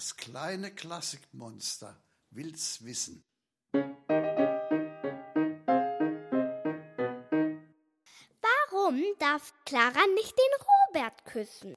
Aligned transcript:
Das 0.00 0.16
kleine 0.16 0.74
Klassikmonster 0.74 1.94
will's 2.30 2.82
wissen. 2.82 3.22
Warum 8.40 9.04
darf 9.18 9.52
Clara 9.66 10.06
nicht 10.14 10.34
den 10.38 10.54
Robert 10.88 11.22
küssen? 11.26 11.74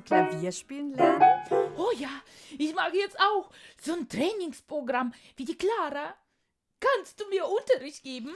Du 0.00 0.04
Klavier 0.04 0.52
spielen 0.52 0.94
lernen? 0.94 1.22
Oh 1.76 1.90
ja, 1.96 2.10
ich 2.58 2.74
mag 2.74 2.94
jetzt 2.94 3.18
auch 3.20 3.50
so 3.80 3.92
ein 3.92 4.08
Trainingsprogramm 4.08 5.12
wie 5.36 5.44
die 5.44 5.56
Clara. 5.56 6.14
Kannst 6.80 7.20
du 7.20 7.28
mir 7.28 7.46
Unterricht 7.46 8.02
geben? 8.02 8.34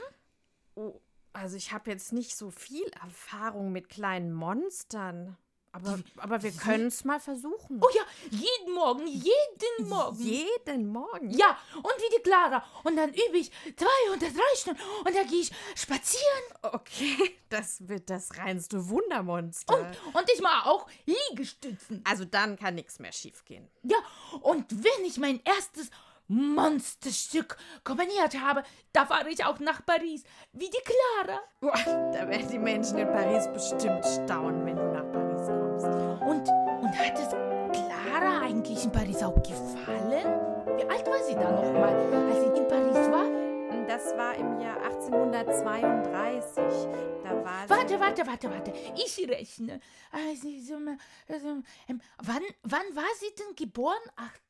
Oh, 0.75 0.99
also 1.33 1.57
ich 1.57 1.71
habe 1.71 1.89
jetzt 1.89 2.13
nicht 2.13 2.37
so 2.37 2.51
viel 2.51 2.87
Erfahrung 3.01 3.71
mit 3.71 3.89
kleinen 3.89 4.33
Monstern. 4.33 5.37
Aber, 5.75 5.99
aber 6.17 6.41
wir 6.41 6.51
können 6.53 6.87
es 6.87 7.03
mal 7.03 7.19
versuchen. 7.19 7.81
Oh 7.83 7.89
ja, 7.93 8.03
jeden 8.29 8.73
Morgen, 8.73 9.05
jeden 9.07 9.89
Morgen. 9.89 10.23
Jeden 10.23 10.87
Morgen? 10.87 11.29
Ja, 11.31 11.57
und 11.75 11.93
wie 11.97 12.15
die 12.15 12.21
Clara. 12.21 12.63
Und 12.83 12.95
dann 12.95 13.09
übe 13.09 13.37
ich 13.37 13.51
zwei 13.75 14.11
oder 14.11 14.19
drei 14.19 14.55
Stunden 14.55 14.79
und 15.05 15.13
dann 15.13 15.27
gehe 15.27 15.41
ich 15.41 15.51
spazieren. 15.75 16.43
Okay, 16.61 17.37
das 17.49 17.85
wird 17.89 18.09
das 18.09 18.37
reinste 18.37 18.87
Wundermonster. 18.87 19.75
Und, 19.75 20.15
und 20.15 20.31
ich 20.33 20.41
mache 20.41 20.69
auch 20.69 20.87
Liegestützen. 21.05 22.01
also 22.05 22.23
dann 22.23 22.57
kann 22.57 22.75
nichts 22.75 22.99
mehr 22.99 23.11
schiefgehen. 23.11 23.67
Ja, 23.83 23.97
und 24.41 24.71
wenn 24.71 25.05
ich 25.05 25.17
mein 25.17 25.41
erstes 25.43 25.89
Monsterstück 26.27 27.57
komponiert 27.83 28.39
habe, 28.41 28.63
da 28.93 29.05
fahre 29.05 29.29
ich 29.29 29.43
auch 29.43 29.59
nach 29.59 29.85
Paris, 29.85 30.23
wie 30.53 30.69
die 30.69 30.81
Clara. 31.25 31.39
Boah, 31.59 32.11
da 32.13 32.27
werden 32.29 32.47
die 32.49 32.59
Menschen 32.59 32.97
in 32.97 33.07
Paris 33.07 33.47
bestimmt 33.53 34.05
staunen, 34.05 34.65
wenn 34.65 34.77
du. 34.77 34.94
Und, 36.85 36.95
hat 36.99 37.17
es 37.17 37.29
Clara 37.29 38.41
eigentlich 38.41 38.83
in 38.83 38.91
Paris 38.91 39.23
auch 39.23 39.41
gefallen? 39.41 40.29
Wie 40.77 40.83
alt 40.83 41.07
war 41.07 41.23
sie 41.23 41.33
da 41.33 41.51
nochmal, 41.51 41.95
als 42.29 42.41
sie 42.41 42.61
in 42.61 42.67
Paris 42.67 43.09
war? 43.09 43.25
Das 43.87 44.15
war 44.15 44.35
im 44.35 44.59
Jahr 44.59 44.79
1832. 44.83 46.63
Da 47.23 47.43
war 47.43 47.67
Warte, 47.67 47.99
warte, 47.99 48.27
warte, 48.27 48.51
warte. 48.51 48.71
Ich 48.95 49.17
rechne. 49.27 49.79
Also, 50.11 50.47
so, 50.59 50.75
also, 51.27 51.63
ähm, 51.87 52.01
wann, 52.21 52.43
wann 52.61 52.95
war 52.95 53.15
sie 53.19 53.33
denn 53.33 53.55
geboren? 53.55 53.97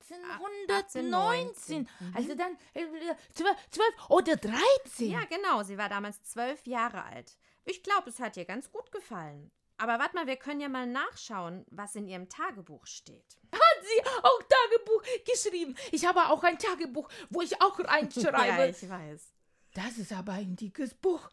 1819. 0.01 1.05
1819. 1.05 1.81
Mhm. 1.81 2.15
Also 2.15 2.35
dann 2.35 2.57
äh, 2.73 2.85
zwölf, 3.33 3.55
zwölf 3.71 4.09
oder 4.09 4.35
13. 4.35 5.09
Ja, 5.09 5.23
genau. 5.29 5.63
Sie 5.63 5.77
war 5.77 5.87
damals 5.87 6.21
zwölf 6.23 6.67
Jahre 6.67 7.05
alt. 7.05 7.37
Ich 7.63 7.81
glaube, 7.81 8.09
es 8.09 8.19
hat 8.19 8.35
ihr 8.35 8.43
ganz 8.43 8.69
gut 8.69 8.91
gefallen. 8.91 9.51
Aber 9.77 9.99
warte 9.99 10.15
mal, 10.15 10.27
wir 10.27 10.37
können 10.37 10.61
ja 10.61 10.69
mal 10.69 10.87
nachschauen, 10.87 11.65
was 11.69 11.95
in 11.95 12.07
ihrem 12.07 12.29
Tagebuch 12.29 12.85
steht. 12.85 13.37
Hat 13.51 13.83
sie 13.83 14.07
auch 14.23 14.39
Tagebuch 14.43 15.03
geschrieben. 15.25 15.75
Ich 15.91 16.05
habe 16.05 16.27
auch 16.27 16.43
ein 16.43 16.57
Tagebuch, 16.57 17.09
wo 17.29 17.41
ich 17.41 17.61
auch 17.61 17.77
reinschreibe. 17.83 18.63
Ja, 18.63 18.65
ich 18.65 18.89
weiß. 18.89 19.33
Das 19.73 19.97
ist 19.97 20.13
aber 20.13 20.33
ein 20.33 20.55
dickes 20.55 20.93
Buch. 20.93 21.29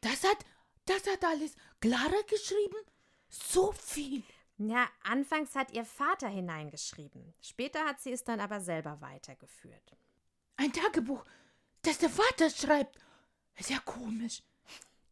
Das 0.00 0.22
hat, 0.24 0.44
das 0.84 1.06
hat 1.10 1.24
alles 1.24 1.56
Clara 1.80 2.20
geschrieben? 2.28 2.76
So 3.30 3.72
viel. 3.72 4.22
Ja, 4.58 4.88
anfangs 5.02 5.54
hat 5.54 5.72
ihr 5.72 5.84
Vater 5.84 6.28
hineingeschrieben. 6.28 7.34
Später 7.40 7.84
hat 7.84 8.00
sie 8.00 8.12
es 8.12 8.22
dann 8.22 8.40
aber 8.40 8.60
selber 8.60 9.00
weitergeführt. 9.00 9.96
Ein 10.56 10.72
Tagebuch, 10.72 11.24
das 11.82 11.98
der 11.98 12.10
Vater 12.10 12.50
schreibt. 12.50 12.98
Ist 13.56 13.70
ja 13.70 13.78
komisch. 13.78 14.42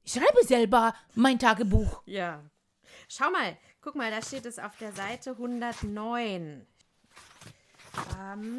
Ich 0.04 0.12
schreibe 0.12 0.44
selber 0.44 0.94
mein 1.14 1.38
Tagebuch. 1.38 2.02
Ja. 2.06 2.42
Schau 3.08 3.30
mal, 3.30 3.56
guck 3.80 3.94
mal, 3.94 4.10
da 4.10 4.22
steht 4.22 4.46
es 4.46 4.58
auf 4.58 4.76
der 4.76 4.92
Seite 4.92 5.32
109. 5.32 6.66
Ähm, 8.18 8.58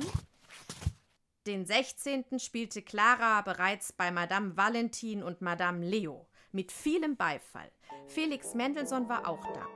den 1.45 1.65
16. 1.65 2.39
spielte 2.39 2.81
Clara 2.81 3.41
bereits 3.41 3.91
bei 3.91 4.11
Madame 4.11 4.55
Valentin 4.55 5.23
und 5.23 5.41
Madame 5.41 5.85
Leo. 5.85 6.27
Mit 6.51 6.71
vielem 6.71 7.17
Beifall. 7.17 7.71
Felix 8.07 8.53
Mendelssohn 8.53 9.09
war 9.09 9.27
auch 9.27 9.43
da. 9.53 9.67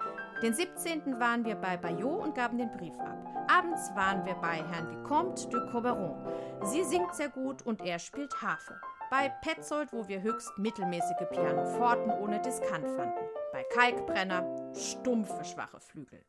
Den 0.42 0.54
17. 0.54 1.20
waren 1.20 1.44
wir 1.44 1.56
bei 1.56 1.76
Bayot 1.76 2.24
und 2.24 2.36
gaben 2.36 2.60
den 2.60 2.72
Brief 2.72 2.94
ab. 3.00 3.18
Abends 3.50 3.90
waren 3.96 4.26
wir 4.26 4.36
bei 4.36 4.64
Herrn 4.64 4.92
Vicomte 4.92 5.50
de 5.50 5.60
Coberon. 5.72 6.24
Sie 6.64 6.84
singt 6.84 7.16
sehr 7.16 7.30
gut 7.30 7.64
und 7.64 7.82
er 7.82 7.98
spielt 7.98 8.42
Harfe. 8.42 8.80
Bei 9.10 9.30
Petzold, 9.30 9.94
wo 9.94 10.08
wir 10.08 10.22
höchst 10.22 10.58
mittelmäßige 10.58 11.28
Pianoforten 11.30 12.12
ohne 12.12 12.42
Diskant 12.42 12.88
fanden. 12.90 13.20
Bei 13.54 13.64
Kalkbrenner 13.74 14.74
stumpfe, 14.74 15.46
schwache 15.46 15.80
Flügel. 15.80 16.24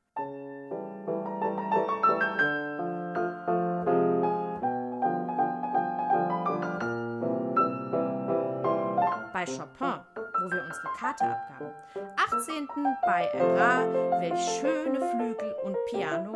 bei 9.38 9.44
Chopin, 9.44 10.00
wo 10.16 10.50
wir 10.50 10.64
unsere 10.64 10.88
Karte 10.98 11.24
abgaben. 11.24 11.72
18. 12.16 12.68
bei 13.06 13.26
Erra, 13.26 13.86
welch 14.20 14.58
schöne 14.58 14.98
Flügel 14.98 15.54
und 15.62 15.76
Piano 15.88 16.34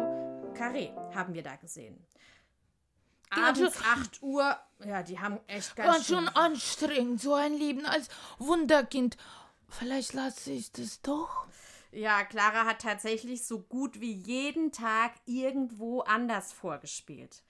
Carré 0.54 0.92
haben 1.12 1.34
wir 1.34 1.42
da 1.42 1.56
gesehen. 1.56 2.06
Abends 3.32 3.78
8 3.84 4.22
Uhr, 4.22 4.56
ja, 4.84 5.02
die 5.02 5.18
haben 5.18 5.38
echt 5.46 5.76
ganz 5.76 5.88
War 5.88 6.04
schon 6.04 6.28
anstrengend, 6.28 7.20
so 7.20 7.34
ein 7.34 7.54
Leben 7.54 7.86
als 7.86 8.08
Wunderkind. 8.38 9.16
Vielleicht 9.68 10.12
lasse 10.12 10.52
ich 10.52 10.72
das 10.72 11.00
doch. 11.00 11.46
Ja, 11.92 12.24
Clara 12.24 12.64
hat 12.64 12.80
tatsächlich 12.80 13.46
so 13.46 13.60
gut 13.60 14.00
wie 14.00 14.12
jeden 14.12 14.72
Tag 14.72 15.12
irgendwo 15.26 16.00
anders 16.00 16.52
vorgespielt. 16.52 17.42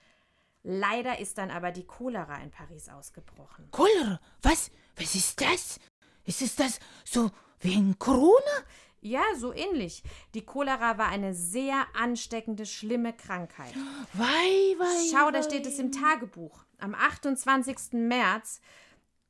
Leider 0.63 1.19
ist 1.19 1.37
dann 1.37 1.51
aber 1.51 1.71
die 1.71 1.85
Cholera 1.85 2.37
in 2.37 2.51
Paris 2.51 2.89
ausgebrochen. 2.89 3.69
Cholera? 3.71 4.19
Was? 4.41 4.71
Was 4.95 5.15
ist 5.15 5.41
das? 5.41 5.79
Ist 6.25 6.41
es 6.41 6.55
das 6.55 6.79
so 7.03 7.31
wie 7.59 7.75
ein 7.75 7.97
Corona? 7.99 8.63
Ja, 9.03 9.21
so 9.37 9.53
ähnlich. 9.53 10.01
Die 10.33 10.45
Cholera 10.45 10.97
war 10.97 11.09
eine 11.09 11.33
sehr 11.33 11.85
ansteckende, 11.93 12.65
schlimme 12.65 13.11
Krankheit. 13.11 13.75
Wei, 14.13 14.23
wei. 14.23 15.11
Schau, 15.11 15.29
da 15.29 15.43
steht 15.43 15.65
es 15.65 15.77
im 15.77 15.91
Tagebuch. 15.91 16.63
Am 16.79 16.95
28. 16.95 17.91
März, 17.91 18.61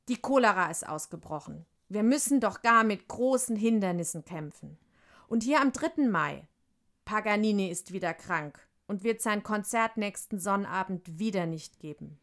die 0.08 0.16
Cholera 0.16 0.70
ist 0.70 0.88
ausgebrochen. 0.88 1.66
Wir 1.88 2.04
müssen 2.04 2.38
doch 2.38 2.62
gar 2.62 2.84
mit 2.84 3.08
großen 3.08 3.56
Hindernissen 3.56 4.24
kämpfen. 4.24 4.78
Und 5.26 5.42
hier 5.42 5.60
am 5.60 5.72
3. 5.72 6.08
Mai, 6.08 6.46
Paganini 7.04 7.68
ist 7.68 7.92
wieder 7.92 8.14
krank 8.14 8.64
und 8.86 9.02
wird 9.02 9.22
sein 9.22 9.42
Konzert 9.42 9.96
nächsten 9.96 10.38
Sonnabend 10.38 11.18
wieder 11.18 11.46
nicht 11.46 11.80
geben. 11.80 12.20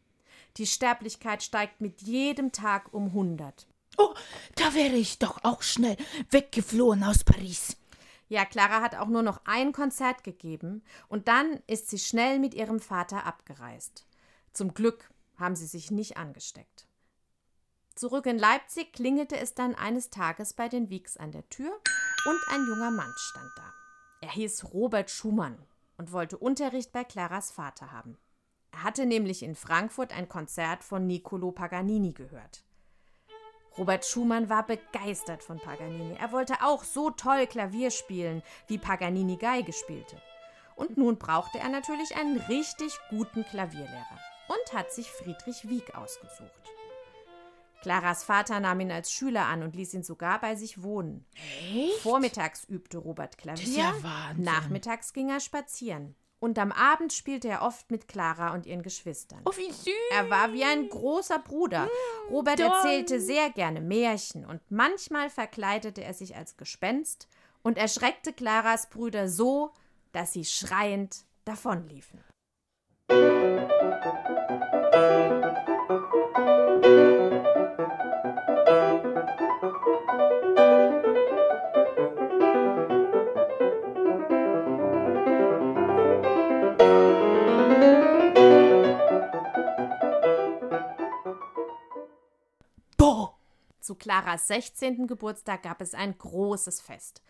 Die 0.56 0.66
Sterblichkeit 0.66 1.42
steigt 1.42 1.82
mit 1.82 2.00
jedem 2.00 2.50
Tag 2.50 2.94
um 2.94 3.08
100. 3.08 3.66
Oh, 3.98 4.14
da 4.54 4.74
wäre 4.74 4.96
ich 4.96 5.18
doch 5.18 5.44
auch 5.44 5.62
schnell 5.62 5.96
weggeflohen 6.30 7.04
aus 7.04 7.24
Paris. 7.24 7.76
Ja, 8.28 8.46
Clara 8.46 8.80
hat 8.80 8.94
auch 8.94 9.08
nur 9.08 9.22
noch 9.22 9.42
ein 9.44 9.72
Konzert 9.72 10.24
gegeben 10.24 10.82
und 11.08 11.28
dann 11.28 11.60
ist 11.66 11.90
sie 11.90 11.98
schnell 11.98 12.38
mit 12.38 12.54
ihrem 12.54 12.80
Vater 12.80 13.26
abgereist. 13.26 14.06
Zum 14.52 14.72
Glück 14.72 15.10
haben 15.36 15.54
sie 15.54 15.66
sich 15.66 15.90
nicht 15.90 16.16
angesteckt. 16.16 16.86
Zurück 17.94 18.26
in 18.26 18.38
Leipzig 18.38 18.94
klingelte 18.94 19.36
es 19.36 19.54
dann 19.54 19.74
eines 19.74 20.08
Tages 20.08 20.54
bei 20.54 20.68
den 20.68 20.88
Wieks 20.88 21.18
an 21.18 21.30
der 21.30 21.46
Tür 21.50 21.70
und 22.26 22.38
ein 22.48 22.66
junger 22.66 22.90
Mann 22.90 23.12
stand 23.16 23.50
da. 23.56 23.74
Er 24.22 24.30
hieß 24.30 24.72
Robert 24.72 25.10
Schumann 25.10 25.58
und 25.98 26.12
wollte 26.12 26.38
Unterricht 26.38 26.92
bei 26.92 27.04
Claras 27.04 27.50
Vater 27.50 27.92
haben. 27.92 28.16
Er 28.70 28.84
hatte 28.84 29.04
nämlich 29.04 29.42
in 29.42 29.54
Frankfurt 29.54 30.12
ein 30.12 30.28
Konzert 30.28 30.84
von 30.84 31.06
Niccolo 31.06 31.52
Paganini 31.52 32.12
gehört. 32.12 32.64
Robert 33.78 34.04
Schumann 34.04 34.50
war 34.50 34.66
begeistert 34.66 35.42
von 35.42 35.58
Paganini. 35.58 36.16
Er 36.20 36.32
wollte 36.32 36.54
auch 36.62 36.84
so 36.84 37.10
toll 37.10 37.46
Klavier 37.46 37.90
spielen, 37.90 38.42
wie 38.66 38.78
Paganini 38.78 39.36
Geige 39.36 39.72
spielte. 39.72 40.20
Und 40.76 40.96
nun 40.98 41.18
brauchte 41.18 41.58
er 41.58 41.68
natürlich 41.68 42.16
einen 42.16 42.38
richtig 42.38 42.98
guten 43.08 43.44
Klavierlehrer 43.44 44.18
und 44.48 44.72
hat 44.74 44.92
sich 44.92 45.10
Friedrich 45.10 45.68
Wieck 45.68 45.94
ausgesucht. 45.94 46.72
Claras 47.82 48.22
Vater 48.24 48.60
nahm 48.60 48.80
ihn 48.80 48.92
als 48.92 49.10
Schüler 49.10 49.46
an 49.46 49.62
und 49.62 49.74
ließ 49.74 49.94
ihn 49.94 50.04
sogar 50.04 50.40
bei 50.40 50.54
sich 50.54 50.82
wohnen. 50.82 51.26
Vormittags 52.00 52.64
übte 52.64 52.98
Robert 52.98 53.38
Klavier, 53.38 53.66
ja 53.76 54.34
nachmittags 54.36 55.12
ging 55.12 55.30
er 55.30 55.40
spazieren. 55.40 56.14
Und 56.42 56.58
am 56.58 56.72
Abend 56.72 57.12
spielte 57.12 57.46
er 57.46 57.62
oft 57.62 57.92
mit 57.92 58.08
Clara 58.08 58.52
und 58.52 58.66
ihren 58.66 58.82
Geschwistern. 58.82 59.42
Oh, 59.44 59.52
wie 59.56 59.70
süß. 59.70 59.94
Er 60.10 60.28
war 60.28 60.52
wie 60.52 60.64
ein 60.64 60.88
großer 60.88 61.38
Bruder. 61.38 61.88
Robert 62.30 62.58
Don. 62.58 62.66
erzählte 62.66 63.20
sehr 63.20 63.48
gerne 63.50 63.80
Märchen 63.80 64.44
und 64.44 64.60
manchmal 64.68 65.30
verkleidete 65.30 66.02
er 66.02 66.14
sich 66.14 66.34
als 66.34 66.56
Gespenst 66.56 67.28
und 67.62 67.78
erschreckte 67.78 68.32
Claras 68.32 68.90
Brüder 68.90 69.28
so, 69.28 69.70
dass 70.10 70.32
sie 70.32 70.44
schreiend 70.44 71.26
davonliefen. 71.44 72.24
Claras 94.02 94.48
16. 94.48 95.06
Geburtstag 95.06 95.62
gab 95.62 95.80
es 95.80 95.94
ein 95.94 96.18
großes 96.18 96.80
Fest. 96.80 97.22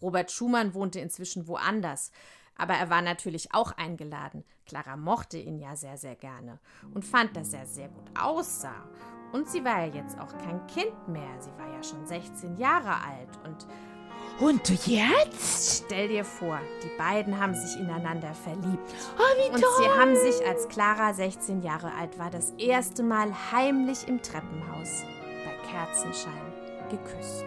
Robert 0.00 0.32
Schumann 0.32 0.72
wohnte 0.72 0.98
inzwischen 0.98 1.46
woanders, 1.48 2.10
aber 2.56 2.72
er 2.72 2.88
war 2.88 3.02
natürlich 3.02 3.52
auch 3.52 3.72
eingeladen. 3.72 4.42
Clara 4.64 4.96
mochte 4.96 5.36
ihn 5.36 5.58
ja 5.58 5.76
sehr, 5.76 5.98
sehr 5.98 6.16
gerne 6.16 6.60
und 6.94 7.04
fand, 7.04 7.36
dass 7.36 7.52
er 7.52 7.66
sehr 7.66 7.88
gut 7.88 8.06
aussah. 8.18 8.88
Und 9.32 9.50
sie 9.50 9.62
war 9.66 9.84
ja 9.84 9.92
jetzt 9.96 10.18
auch 10.18 10.32
kein 10.38 10.66
Kind 10.66 11.08
mehr. 11.08 11.40
Sie 11.40 11.50
war 11.58 11.70
ja 11.70 11.82
schon 11.82 12.06
16 12.06 12.56
Jahre 12.56 12.94
alt. 13.04 13.28
Und 13.44 13.66
Und 14.40 14.86
jetzt? 14.86 15.84
stell 15.84 16.08
dir 16.08 16.24
vor, 16.24 16.58
die 16.82 16.96
beiden 16.96 17.38
haben 17.38 17.54
sich 17.54 17.78
ineinander 17.78 18.32
verliebt. 18.32 18.94
Oh, 19.18 19.22
wie 19.42 19.52
Und 19.54 19.60
toll! 19.60 19.70
sie 19.78 19.88
haben 19.90 20.16
sich, 20.16 20.46
als 20.46 20.68
Clara 20.68 21.12
16 21.12 21.60
Jahre 21.60 21.92
alt 21.92 22.18
war, 22.18 22.30
das 22.30 22.50
erste 22.52 23.02
Mal 23.02 23.30
heimlich 23.52 24.08
im 24.08 24.22
Treppenhaus 24.22 25.02
Kerzenschein 25.74 26.32
geküsst. 26.88 27.44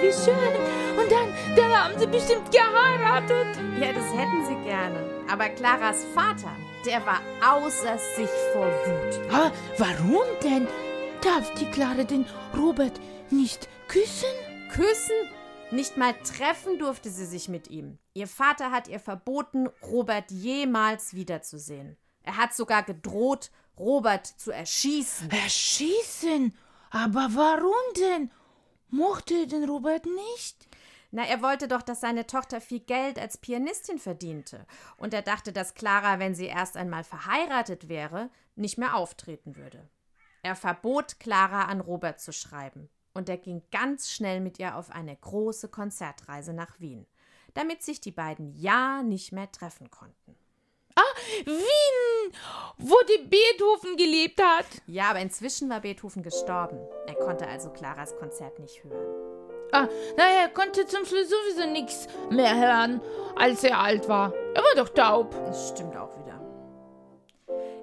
Wie 0.00 0.12
schön! 0.12 0.36
Und 0.96 1.10
dann, 1.10 1.34
dann 1.56 1.72
haben 1.72 1.98
sie 1.98 2.06
bestimmt 2.06 2.52
geheiratet. 2.52 3.58
Ja, 3.80 3.92
das 3.92 4.04
hätten 4.14 4.46
sie 4.46 4.54
gerne. 4.64 5.17
Aber 5.28 5.50
Claras 5.50 6.04
Vater, 6.14 6.56
der 6.86 7.04
war 7.04 7.20
außer 7.46 7.98
sich 8.16 8.30
vor 8.54 8.66
Wut. 8.66 9.30
Ah, 9.30 9.52
warum 9.76 10.24
denn? 10.42 10.66
Darf 11.22 11.52
die 11.54 11.66
Clara 11.66 12.04
den 12.04 12.24
Robert 12.56 12.98
nicht 13.30 13.68
küssen? 13.88 14.30
Küssen? 14.72 15.16
Nicht 15.70 15.98
mal 15.98 16.14
treffen 16.24 16.78
durfte 16.78 17.10
sie 17.10 17.26
sich 17.26 17.48
mit 17.50 17.68
ihm. 17.68 17.98
Ihr 18.14 18.26
Vater 18.26 18.70
hat 18.70 18.88
ihr 18.88 19.00
verboten, 19.00 19.68
Robert 19.82 20.30
jemals 20.30 21.12
wiederzusehen. 21.12 21.98
Er 22.22 22.38
hat 22.38 22.54
sogar 22.54 22.82
gedroht, 22.82 23.50
Robert 23.78 24.26
zu 24.26 24.50
erschießen. 24.50 25.30
Erschießen? 25.30 26.56
Aber 26.90 27.28
warum 27.34 27.94
denn? 27.98 28.30
Mochte 28.88 29.34
er 29.34 29.46
den 29.46 29.68
Robert 29.68 30.06
nicht? 30.06 30.68
Na, 31.10 31.24
er 31.24 31.42
wollte 31.42 31.68
doch, 31.68 31.82
dass 31.82 32.00
seine 32.00 32.26
Tochter 32.26 32.60
viel 32.60 32.80
Geld 32.80 33.18
als 33.18 33.38
Pianistin 33.38 33.98
verdiente. 33.98 34.66
Und 34.96 35.14
er 35.14 35.22
dachte, 35.22 35.52
dass 35.52 35.74
Clara, 35.74 36.18
wenn 36.18 36.34
sie 36.34 36.46
erst 36.46 36.76
einmal 36.76 37.04
verheiratet 37.04 37.88
wäre, 37.88 38.30
nicht 38.56 38.76
mehr 38.76 38.94
auftreten 38.94 39.56
würde. 39.56 39.88
Er 40.42 40.54
verbot 40.54 41.18
Clara 41.18 41.64
an 41.64 41.80
Robert 41.80 42.20
zu 42.20 42.32
schreiben. 42.32 42.90
Und 43.14 43.28
er 43.28 43.38
ging 43.38 43.62
ganz 43.70 44.10
schnell 44.10 44.40
mit 44.40 44.58
ihr 44.58 44.76
auf 44.76 44.90
eine 44.90 45.16
große 45.16 45.68
Konzertreise 45.68 46.52
nach 46.52 46.78
Wien, 46.78 47.06
damit 47.54 47.82
sich 47.82 48.00
die 48.00 48.12
beiden 48.12 48.54
ja 48.54 49.02
nicht 49.02 49.32
mehr 49.32 49.50
treffen 49.50 49.90
konnten. 49.90 50.36
Wien, 51.44 52.32
wo 52.78 52.96
die 53.08 53.28
Beethoven 53.28 53.96
gelebt 53.96 54.42
hat. 54.42 54.66
Ja, 54.86 55.10
aber 55.10 55.20
inzwischen 55.20 55.68
war 55.70 55.80
Beethoven 55.80 56.22
gestorben. 56.22 56.78
Er 57.06 57.14
konnte 57.14 57.46
also 57.46 57.70
Claras 57.70 58.16
Konzert 58.16 58.58
nicht 58.58 58.82
hören. 58.84 59.37
Ah, 59.72 59.86
naja, 60.16 60.42
er 60.42 60.48
konnte 60.48 60.86
zum 60.86 61.04
Schluss 61.04 61.28
sowieso 61.28 61.70
nichts 61.70 62.06
mehr 62.30 62.56
hören, 62.56 63.00
als 63.36 63.62
er 63.64 63.78
alt 63.78 64.08
war. 64.08 64.32
Er 64.54 64.62
war 64.62 64.74
doch 64.76 64.88
taub. 64.88 65.30
Das 65.46 65.68
stimmt 65.68 65.96
auch 65.96 66.16
wieder. 66.18 66.40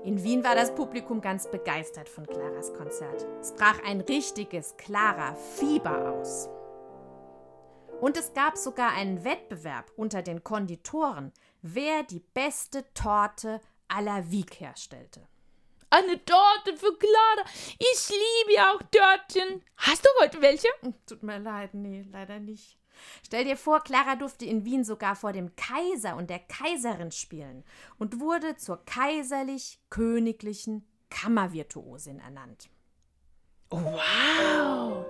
In 0.04 0.24
Wien 0.24 0.44
war 0.44 0.56
das 0.56 0.74
Publikum 0.74 1.22
ganz 1.22 1.50
begeistert 1.50 2.10
von 2.10 2.26
Claras 2.26 2.74
Konzert. 2.74 3.26
Es 3.40 3.54
brach 3.54 3.80
ein 3.86 4.02
richtiges 4.02 4.78
Clara-Fieber 4.78 6.14
aus. 6.14 6.50
Und 8.02 8.18
es 8.18 8.34
gab 8.34 8.58
sogar 8.58 8.92
einen 8.92 9.24
Wettbewerb 9.24 9.92
unter 9.96 10.22
den 10.22 10.44
Konditoren, 10.44 11.31
wer 11.62 12.04
die 12.04 12.20
beste 12.20 12.84
Torte 12.94 13.62
aller 13.88 14.30
Wieg 14.30 14.60
herstellte. 14.60 15.22
Eine 15.95 16.24
Torte 16.25 16.75
für 16.75 16.97
Clara. 16.97 17.45
Ich 17.80 18.09
liebe 18.09 18.56
ja 18.56 18.74
auch 18.74 18.81
Törtchen. 18.92 19.63
Hast 19.77 20.03
du 20.03 20.09
heute 20.21 20.42
welche? 20.42 20.68
Tut 21.07 21.24
mir 21.24 21.39
leid, 21.39 21.74
nee, 21.74 22.06
leider 22.12 22.39
nicht. 22.39 22.77
Stell 23.25 23.45
dir 23.45 23.56
vor, 23.56 23.81
Clara 23.81 24.18
durfte 24.18 24.44
in 24.44 24.65
Wien 24.65 24.83
sogar 24.83 25.15
vor 25.15 25.31
dem 25.31 25.56
Kaiser 25.56 26.18
und 26.18 26.30
der 26.30 26.39
Kaiserin 26.39 27.12
spielen 27.12 27.63
und 27.97 28.19
wurde 28.19 28.57
zur 28.57 28.83
kaiserlich-königlichen 28.83 30.86
Kammervirtuosin 31.09 32.19
ernannt. 32.19 32.68
Wow. 33.69 35.06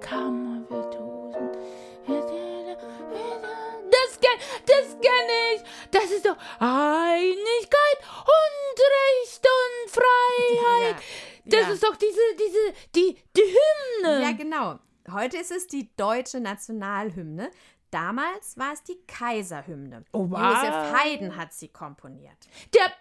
Kammervirtuosen. 0.00 1.50
Das 3.90 4.20
kenn, 4.20 4.38
das 4.66 4.96
kenn 5.00 5.28
ich. 5.54 5.62
Das 5.90 6.10
ist 6.10 6.24
doch 6.26 6.36
Einigkeit 6.58 7.98
und 8.00 8.80
Recht 8.80 9.46
und 9.46 9.90
Freiheit. 9.90 10.96
Ja, 11.42 11.58
Das 11.58 11.68
ja. 11.68 11.72
ist 11.72 11.82
doch 11.82 11.96
diese, 11.96 12.20
diese, 12.38 12.74
die, 12.94 13.16
die 13.34 13.40
Hymne. 14.02 14.22
Ja, 14.22 14.32
genau. 14.32 14.78
Heute 15.10 15.38
ist 15.38 15.50
es 15.50 15.66
die 15.66 15.88
deutsche 15.96 16.38
Nationalhymne. 16.38 17.50
Damals 17.90 18.56
war 18.58 18.72
es 18.74 18.82
die 18.84 18.98
Kaiserhymne. 19.06 20.04
Oh, 20.12 20.26
wow. 20.30 20.38
Josef 20.38 20.92
Haydn 20.94 21.36
hat 21.36 21.52
sie 21.54 21.68
komponiert. 21.68 22.36
Der 22.74 22.92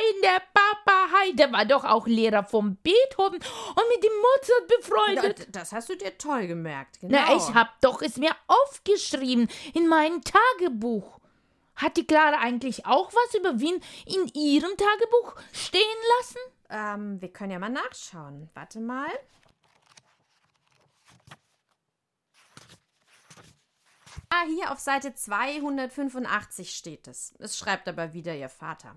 Haydn, 0.00 0.22
der 0.22 0.42
Papa 0.54 1.08
Haydn, 1.12 1.36
der 1.36 1.52
war 1.52 1.64
doch 1.64 1.84
auch 1.84 2.06
Lehrer 2.06 2.44
von 2.44 2.76
Beethoven 2.76 3.34
und 3.36 3.88
mit 3.94 4.04
dem 4.04 4.12
Mozart 4.16 4.68
befreundet. 4.68 5.38
D- 5.40 5.46
Das 5.52 5.72
hast 5.72 5.88
du 5.90 5.96
dir 5.96 6.16
toll 6.16 6.46
gemerkt. 6.46 7.00
Genau. 7.00 7.18
Na, 7.18 7.36
ich 7.36 7.54
hab 7.54 7.80
doch 7.80 8.00
es 8.02 8.16
mir 8.16 8.34
aufgeschrieben 8.46 9.48
in 9.74 9.88
meinem 9.88 10.22
Tagebuch. 10.22 11.18
Hat 11.76 11.96
die 11.96 12.06
Clara 12.06 12.38
eigentlich 12.40 12.84
auch 12.86 13.12
was 13.12 13.34
über 13.34 13.58
Wien 13.60 13.80
in 14.06 14.26
ihrem 14.34 14.76
Tagebuch 14.76 15.34
stehen 15.52 15.80
lassen? 16.18 16.38
Ähm, 16.68 17.20
wir 17.20 17.32
können 17.32 17.52
ja 17.52 17.58
mal 17.58 17.70
nachschauen. 17.70 18.50
Warte 18.54 18.80
mal. 18.80 19.08
Ah, 24.28 24.44
hier 24.46 24.70
auf 24.72 24.78
Seite 24.78 25.14
285 25.14 26.74
steht 26.74 27.08
es. 27.08 27.34
Es 27.38 27.58
schreibt 27.58 27.88
aber 27.88 28.12
wieder 28.12 28.34
ihr 28.34 28.48
Vater. 28.48 28.96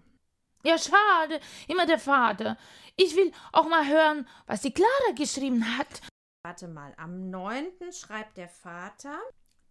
Ja, 0.65 0.77
schade, 0.77 1.41
immer 1.67 1.85
der 1.85 1.99
Vater. 1.99 2.57
Ich 2.95 3.15
will 3.15 3.31
auch 3.51 3.67
mal 3.67 3.85
hören, 3.87 4.27
was 4.47 4.61
die 4.61 4.73
Clara 4.73 5.11
geschrieben 5.15 5.77
hat. 5.77 6.01
Warte 6.45 6.67
mal, 6.67 6.93
am 6.97 7.29
9. 7.29 7.65
schreibt 7.91 8.37
der 8.37 8.49
Vater 8.49 9.19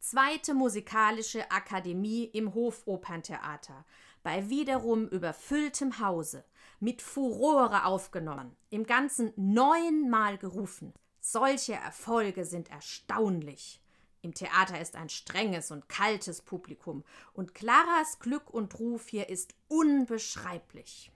Zweite 0.01 0.53
Musikalische 0.53 1.51
Akademie 1.51 2.25
im 2.25 2.55
Hofoperntheater. 2.55 3.85
Bei 4.23 4.51
wiederum 4.51 5.07
überfülltem 5.09 6.01
Hause. 6.01 6.45
Mit 6.81 7.01
Furore 7.01 7.85
aufgenommen. 7.85 8.57
Im 8.69 8.85
Ganzen 8.85 9.33
neunmal 9.37 10.39
gerufen. 10.39 10.93
Solche 11.21 11.75
Erfolge 11.75 12.45
sind 12.45 12.69
erstaunlich. 12.71 13.82
Im 14.23 14.35
Theater 14.35 14.81
ist 14.81 14.95
ein 14.95 15.09
strenges 15.09 15.73
und 15.73 15.89
kaltes 15.89 16.43
Publikum. 16.43 17.05
Und 17.33 17.55
Claras 17.55 18.21
Glück 18.21 18.51
und 18.51 18.79
Ruf 18.79 19.09
hier 19.09 19.29
ist 19.29 19.55
unbeschreiblich. 19.67 21.11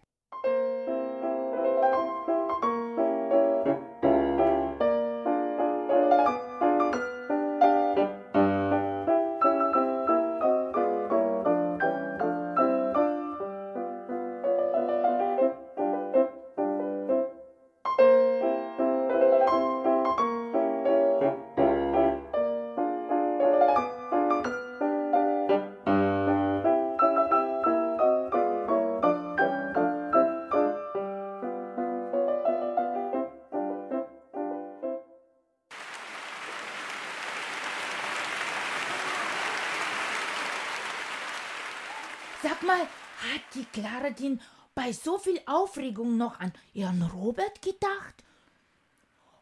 Mal, 42.66 42.80
hat 42.80 43.42
die 43.54 43.64
Clara 43.66 44.10
denn 44.10 44.40
bei 44.74 44.92
so 44.92 45.18
viel 45.18 45.40
Aufregung 45.46 46.16
noch 46.16 46.38
an 46.40 46.52
ihren 46.74 47.02
Robert 47.02 47.62
gedacht? 47.62 48.24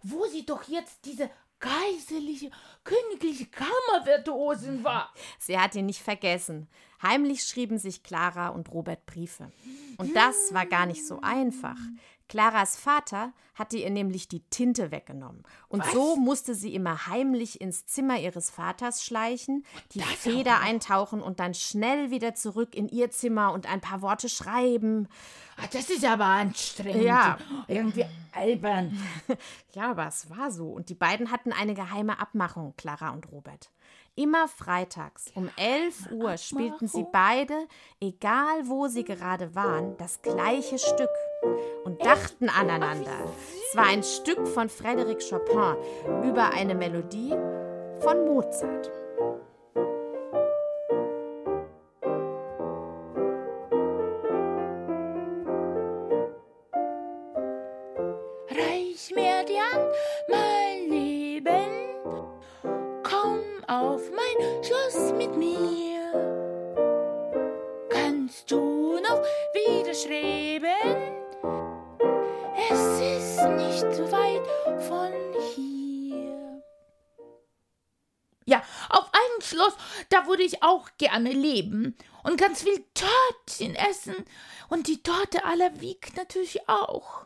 Wo 0.02 0.26
sie 0.26 0.44
doch 0.44 0.64
jetzt 0.64 1.04
diese 1.04 1.30
kaiserliche, 1.58 2.50
königliche 2.84 3.46
Kammervirtuosin 3.46 4.84
war. 4.84 5.12
Sie 5.38 5.58
hat 5.58 5.74
ihn 5.74 5.86
nicht 5.86 6.02
vergessen. 6.02 6.68
Heimlich 7.02 7.42
schrieben 7.42 7.78
sich 7.78 8.02
Clara 8.02 8.48
und 8.48 8.70
Robert 8.70 9.06
Briefe. 9.06 9.50
Und 9.96 10.14
das 10.14 10.52
war 10.52 10.66
gar 10.66 10.86
nicht 10.86 11.06
so 11.06 11.20
einfach. 11.22 11.78
Claras 12.34 12.74
Vater 12.74 13.32
hatte 13.54 13.76
ihr 13.76 13.90
nämlich 13.90 14.26
die 14.26 14.40
Tinte 14.50 14.90
weggenommen. 14.90 15.44
Und 15.68 15.84
Was? 15.84 15.92
so 15.92 16.16
musste 16.16 16.56
sie 16.56 16.74
immer 16.74 17.06
heimlich 17.06 17.60
ins 17.60 17.86
Zimmer 17.86 18.18
ihres 18.18 18.50
Vaters 18.50 19.04
schleichen, 19.04 19.64
die 19.92 20.00
das 20.00 20.08
Feder 20.08 20.58
eintauchen 20.58 21.22
und 21.22 21.38
dann 21.38 21.54
schnell 21.54 22.10
wieder 22.10 22.34
zurück 22.34 22.74
in 22.74 22.88
ihr 22.88 23.12
Zimmer 23.12 23.52
und 23.52 23.70
ein 23.70 23.80
paar 23.80 24.02
Worte 24.02 24.28
schreiben. 24.28 25.06
Ah, 25.58 25.68
Das 25.70 25.88
ist 25.90 26.04
aber 26.04 26.24
anstrengend. 26.24 27.04
Ja. 27.04 27.38
Irgendwie 27.68 28.04
albern. 28.32 29.00
Ja, 29.74 29.90
aber 29.92 30.08
es 30.08 30.28
war 30.30 30.50
so. 30.50 30.66
Und 30.68 30.88
die 30.88 30.94
beiden 30.94 31.30
hatten 31.30 31.52
eine 31.52 31.74
geheime 31.74 32.18
Abmachung, 32.20 32.74
Clara 32.76 33.10
und 33.10 33.30
Robert. 33.30 33.70
Immer 34.16 34.46
freitags 34.46 35.32
um 35.34 35.50
11 35.56 36.12
Uhr 36.12 36.36
spielten 36.36 36.86
sie 36.86 37.04
beide, 37.10 37.66
egal 38.00 38.68
wo 38.68 38.86
sie 38.86 39.02
gerade 39.02 39.56
waren, 39.56 39.96
das 39.96 40.22
gleiche 40.22 40.78
Stück 40.78 41.10
und 41.82 42.00
dachten 42.06 42.48
aneinander. 42.48 43.24
Es 43.68 43.76
war 43.76 43.86
ein 43.86 44.04
Stück 44.04 44.46
von 44.46 44.68
Frédéric 44.68 45.28
Chopin 45.28 45.74
über 46.22 46.50
eine 46.50 46.76
Melodie 46.76 47.34
von 47.98 48.24
Mozart. 48.24 48.88
Reich 58.48 59.10
mir 59.12 59.44
die 59.44 59.58
Hand, 59.58 59.92
mein 60.28 60.63
so 73.94 74.10
weit 74.10 74.42
von 74.88 75.12
hier. 75.54 76.62
Ja, 78.44 78.62
auf 78.88 79.04
einem 79.12 79.40
Schloss, 79.40 79.74
da 80.08 80.26
würde 80.26 80.42
ich 80.42 80.64
auch 80.64 80.88
gerne 80.98 81.30
leben 81.30 81.96
und 82.24 82.36
ganz 82.36 82.62
viel 82.62 82.84
Törtchen 82.94 83.76
essen 83.76 84.16
und 84.68 84.88
die 84.88 85.00
Torte 85.02 85.44
aller 85.44 85.80
Wieg 85.80 86.16
natürlich 86.16 86.68
auch. 86.68 87.24